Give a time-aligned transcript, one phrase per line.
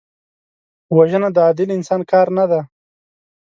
[0.97, 2.61] وژنه د عادل انسان کار نه دی